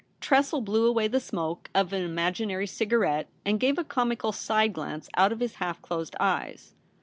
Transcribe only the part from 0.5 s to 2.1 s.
blew away the smoke of an